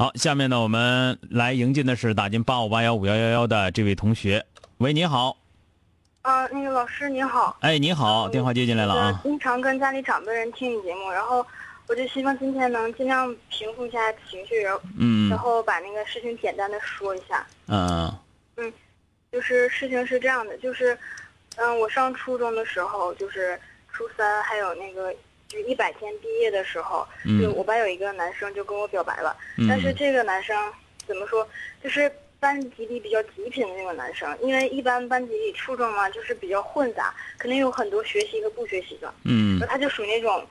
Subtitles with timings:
[0.00, 4.42] 好，下面呢，我们来迎进的是打进八五八幺五幺幺幺的这位同学。
[4.78, 5.36] 喂，你好。
[6.22, 7.54] 啊，那个老师你好。
[7.60, 9.20] 哎，你好，电话接进来了啊。
[9.22, 11.46] 经常跟家里长辈人听你节目，然后
[11.86, 17.46] 我就希望今天能尽量平复一下情绪，然后嗯然后把那个事情简单的说一下。
[17.66, 18.10] 嗯
[18.56, 18.72] 嗯，
[19.30, 20.98] 就是事情是这样的，就是
[21.56, 23.60] 嗯，我上初中的时候，就是
[23.92, 25.14] 初三还有那个
[25.50, 27.42] 就一百天毕业的时候，嗯。
[27.42, 29.66] 就我班有一个男生就跟我表白了，嗯。
[29.68, 30.56] 但是这个男生
[31.06, 31.46] 怎么说，
[31.82, 39.58] 就是班级里比较极品的那种男生，因为一般班级里初中嘛，就是比较混杂，肯定有很多学习和不学习的，嗯。
[39.58, 40.46] 然后他就属于那种，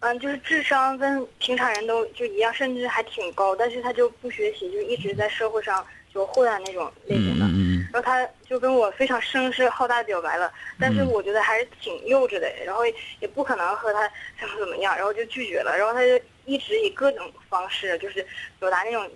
[0.00, 7.46] 嗯，就是智商跟平常人都就一样，甚至还挺高，但是他就不学习，就一直在社会上就混啊那种类型的。
[7.92, 12.82] 然后他就跟我非常声势浩大的表白了，但是嗯我觉得还是挺幼稚的，然后
[13.20, 15.76] 也不可能和他怎么怎么样，然后就拒绝了。
[15.76, 18.26] 然后他就一直以各种方式就是
[18.58, 19.08] 表达那种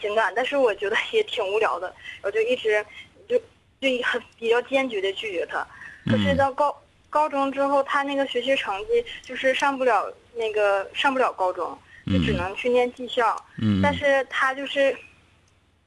[0.00, 1.88] 情感，但是我觉得也挺无聊的，
[2.22, 2.84] 然后就一直
[3.28, 3.38] 就
[3.80, 5.66] 就很比较坚决的拒绝他。
[6.10, 6.74] 可是到高
[7.10, 13.36] 高中之后，他那个学习成绩就是上不了那个上不了高中，就只能去念技校。
[13.60, 14.96] 嗯，但是他就是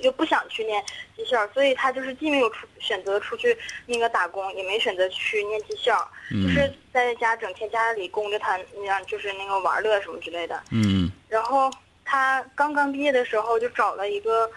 [0.02, 0.84] 又不想去念
[1.16, 10.62] 技校，所以他就是既没有出选择出去那个打工，也没选择去念技校，嗯就是在家整天家里供着他那样，就是那个玩乐什么之类的。
[10.72, 11.72] 嗯然后
[12.04, 14.50] 他刚刚毕业的时候就找了一个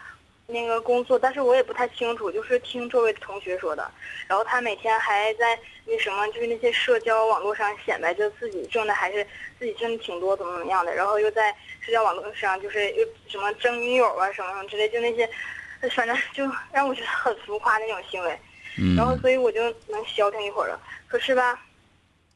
[0.46, 3.90] 那个工作，但是我也不太清楚，就是听周围的同学说的。
[4.28, 9.26] 然后他每天还在那什么，就是那些社交网络上显摆着自己挣的还是
[9.58, 10.94] 自己挣的挺多，怎么怎么样的。
[10.94, 11.50] 然后又在
[11.80, 15.28] 社交网络上就是又什么争女友啊什么什么之类，就那些，
[15.90, 18.38] 反正就让我觉得很浮夸那种行为。
[18.78, 20.80] 嗯，然后所以我就能消停一会儿了。
[21.06, 21.58] 可是吧，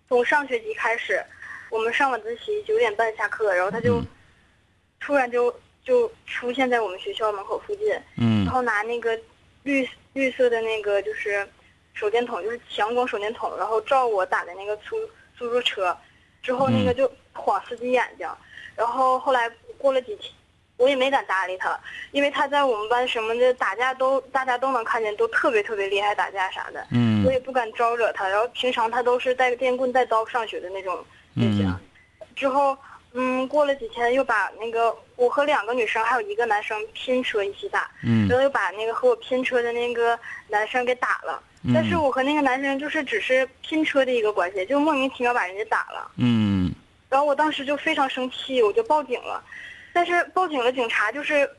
[0.08, 1.22] 从上学期开始，
[1.68, 4.06] 我们上晚自习九点半下课，然后他就嗯
[5.00, 5.54] 突然就
[5.88, 9.18] 就出现在我们学校门口附近，嗯然后拿那个
[9.62, 11.48] 绿绿色的那个就是
[11.94, 14.96] 手电筒，就是强光手电筒，然后照我打的那个出
[15.38, 15.96] 出租车，
[16.42, 18.28] 之后那个嗯就晃司机眼睛，
[18.76, 20.30] 然后后来过了几天。
[20.76, 21.76] 我也没敢搭理他，
[22.12, 26.86] 因为他在我们班什么的打架都大家都能看见，都特别特别厉害打架啥的。
[26.92, 31.04] 嗯我也不敢招惹他，然后平常他都是带个电棍带刀上学的那种
[31.34, 31.66] 类型。
[31.66, 31.80] 嗯
[32.36, 32.78] 之后，
[33.20, 41.42] 嗯，过了几天又把那个我和两个女生还有一个男生拼车一起打，嗯然后又把那个和我拼车的那个男生给打了。
[41.64, 46.08] 嗯但是我和那个男生就是只是拼车的一个关系，就莫名其妙把人家打了。
[46.16, 46.72] 嗯
[47.08, 49.42] 然后我当时就非常生气，我就报警了。
[49.92, 51.50] 但是报警了，警察就是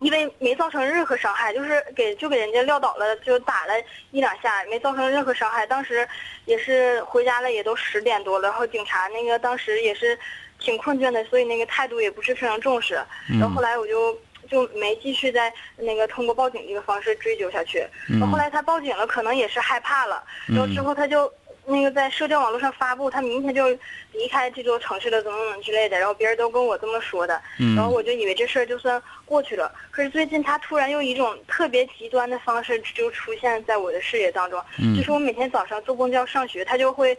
[0.00, 3.74] 因为没造成任何伤害，就是给就给人家撂倒了，就打了
[4.10, 5.64] 一两下，没造成任何伤害。
[5.64, 6.08] 当时
[6.46, 10.18] 也是回家了，也都十点多了，然后警察那个当时也是
[10.60, 12.94] 挺困倦的，所以那个态度也不是非常重视。
[13.28, 14.16] 然后后来我就
[14.48, 17.84] 就没继续在那个通过报警这个方式追究下去。
[18.08, 21.32] 然后后来他报警了，可能也是害怕了，然后之后他就。
[21.66, 23.68] 那个在社交网络上发布，他明天就
[24.12, 29.72] 离开这座城市了，怎么怎么之类的，然后别人都跟我这么说的，嗯然后我就以为这事儿就算过去了。
[29.90, 37.16] 可是最近他突然用一种特别极端的方式就出现在我的视野当中，嗯就是我每天早上坐公交上学，他就会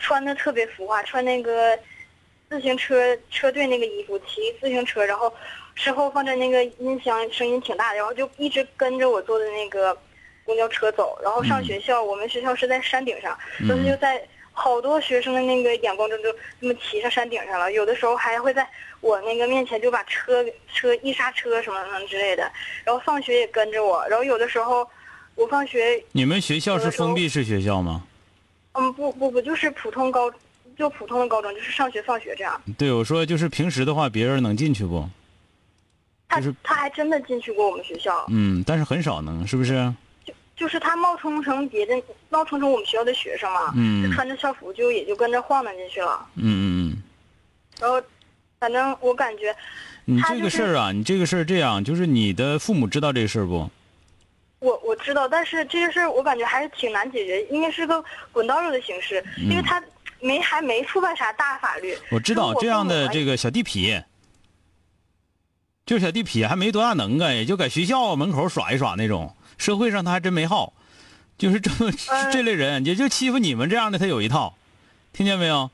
[0.00, 1.78] 穿的特别浮夸，穿那个
[2.52, 5.32] 自行车车队那个衣服，骑自行车，然后
[5.74, 9.96] 身后放着那个音箱，声音挺大的，然后就一直跟着我坐的那个
[10.44, 13.68] 公交车走，然后上学校，我们学校是在山顶上，嗯。
[13.68, 14.22] 当时就在
[14.52, 18.68] 好多学生的那个眼光中就这么骑上山顶上了，有的时候还会在
[19.00, 20.44] 我那个面前就把车
[20.74, 22.42] 车一刹车什么什么之类的，
[22.84, 24.86] 然后放学也跟着我，然后有的时候
[25.36, 28.04] 我放学，你们学校是封闭式学校吗？
[28.74, 30.32] 嗯，不不不，就是普通高，
[30.76, 32.60] 就普通的高中，就是上学放学这样。
[32.76, 35.08] 对，我说就是平时的话，别人能进去不？
[36.28, 39.92] 他就是他还真的进去过我们学校，嗯，但是很少能，是不是？
[40.24, 41.94] 就就是他冒充成别的，
[42.30, 46.26] 冒充成我们学校的学生嘛，嗯就穿着校服就也就跟着晃荡进去了。
[46.36, 47.02] 嗯嗯嗯
[47.80, 48.00] 然后，
[48.58, 49.54] 反正我感觉
[50.06, 53.68] 嗯，你这个事儿啊，你这个事儿这样，就是你的父母知道这个事儿不？
[54.60, 59.82] 我我知道，但是这个事儿我感觉还是挺难解决，应该是个滚刀肉的形式，因为他
[60.22, 61.92] 没还没触犯啥大法律。
[61.94, 64.02] 嗯我知道是这样的这个小地痞，
[65.84, 69.34] 就是小地痞，还没多大能耐，也就在学校门口耍一耍那种。
[69.58, 70.72] 社会上他还真没好，
[71.36, 74.56] 就是这么、呃这类人，也就欺负你们这样的，他有一套，
[75.12, 75.70] 听见没有？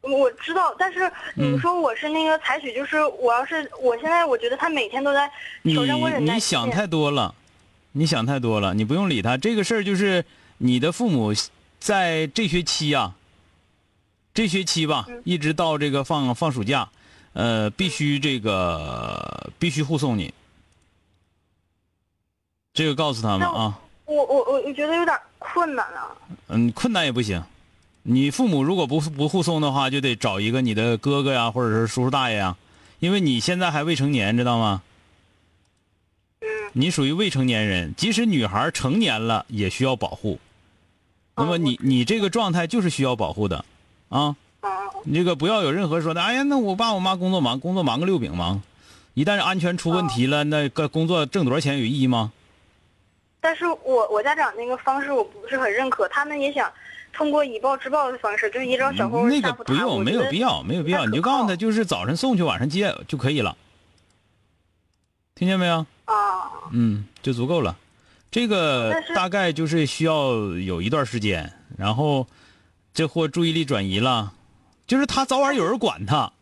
[0.00, 1.00] 我知道，但是
[1.34, 5.30] 你嗯说我是那个采取，就是我要是我现在我觉得他每天都在
[5.62, 7.34] 你挑战我忍耐极限你想太多了，
[7.92, 9.36] 你想太多了，你不用理他。
[9.36, 10.24] 这个事儿就是
[10.58, 11.34] 你的父母
[11.78, 13.14] 在这学期啊，
[14.38, 16.88] 这学期吧，嗯一直到这个放放暑假，
[17.32, 20.32] 呃，必须这个必须护送你。
[22.72, 26.14] 这个告诉他们啊，我我我我觉得有点困难啊。
[26.50, 27.42] 嗯，困难也不行。
[28.04, 32.56] 你父母如果不不护送的话，就得找一个你的哥哥呀，或者是叔叔大爷呀，
[33.00, 34.82] 因为你现在还未成年，知道吗？
[36.74, 40.38] 你属于未成年人，即使女孩成年了，也需要保护。
[41.34, 43.64] 那么哦你你这个状态就是需要保护的，
[44.08, 44.70] 啊，嗯，
[45.04, 48.62] 你这个不要有任何说的，哎呀，那我爸我妈工作忙，工作忙个六饼忙，
[49.14, 52.32] 一旦安全出问题了，那个工作挣多少钱有意义吗？
[53.40, 56.70] 但是我我家长那个方式我不是很认可，他们也想
[57.12, 59.52] 通过以暴制暴的方式，就是一招小偷那个。
[59.52, 63.56] 不用，没有必要，没有必要，你就告诉他，就是早晨送去，晚上接就可以了。
[65.34, 65.86] 听见没有？
[66.06, 66.50] 啊。
[66.72, 67.76] 嗯，就足够了。
[68.30, 72.26] 这个大概就是需要有一段时间，然后
[72.98, 74.32] 这货注意力转移了，
[74.84, 76.32] 就是他早晚有人管他，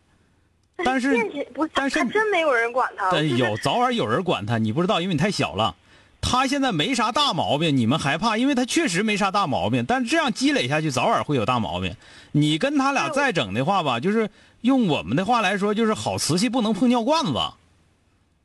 [0.83, 1.15] 但是
[1.53, 3.15] 不，但是还真没有人管他。
[3.21, 5.75] 有早晚有人管他，你不知道，因为你太小了。
[6.19, 9.85] 他现在没啥大毛病，你们害怕，因为他确实没啥大毛病。
[9.85, 11.95] 但是这样积累下去，早晚会有大毛病。
[12.31, 14.27] 你跟他俩再整的话吧，就是
[14.61, 17.39] 用我们的话来说，就是好瓷器不能碰尿罐子，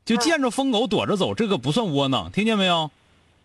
[0.05, 2.91] 就见着疯狗躲着走，这个不算窝囊，听见没有？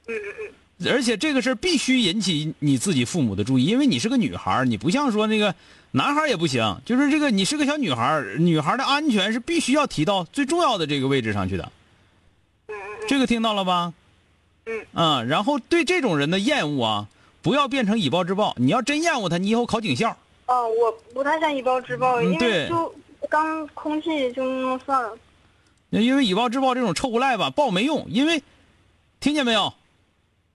[0.08, 0.52] 嗯嗯嗯，
[0.86, 5.54] 而且这个事儿必须引起你自己父母的注意，因为你是个女孩儿，你不像说那个
[5.90, 11.72] 男孩儿也不行，就是这个你是个小女孩儿，女孩儿的安全是必须要提到最重要的这个位置上去的。
[13.08, 13.92] 这个听到了吧？
[14.66, 14.86] 嗯。
[14.92, 17.08] 啊，然后对这种人的厌恶啊，
[17.42, 18.54] 不要变成以暴制暴。
[18.58, 20.16] 你要真厌恶他，你以后考警校。
[20.46, 22.94] 哦，我不太想以暴制暴，因为就
[23.28, 25.18] 刚空气就那么算了。
[25.90, 28.42] 因为以暴制暴这种臭无赖吧，暴没用，因为
[29.20, 29.72] 听见没有？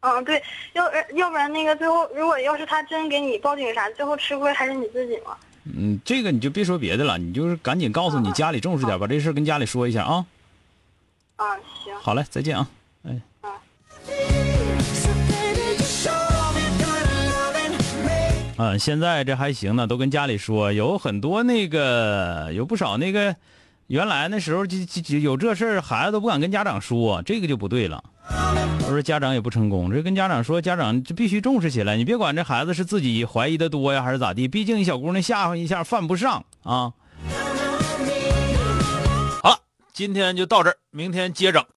[0.05, 5.35] 嗯，对，要呃要不然那个最后，如果要是他真给你报警啥，最后吃亏还是你自己嘛。
[5.63, 10.25] 嗯，这个你就别说别的了，你就是赶紧告诉你家里重视点，把这事跟家里说一下啊。
[11.38, 11.45] 啊，
[11.85, 11.95] 行。
[12.01, 12.67] 好嘞，再见啊。
[13.07, 13.21] 哎。
[18.57, 23.33] 嗯，现在这还行呢，都跟家里说，有很多那个有不少那个，
[23.88, 28.03] 原来那时候就就就有这事儿，孩子都不敢跟家长说，这个就不对了。
[28.94, 31.98] 我说家长也不成功，这跟家长说，家长就必须重视起来。
[31.98, 36.94] 你别管这孩子是自己怀疑的多呀，还是咋地，毕竟一小姑娘吓唬一下犯不上啊。
[39.42, 39.57] 好了，
[39.94, 41.66] 今天就到这儿，明天接整。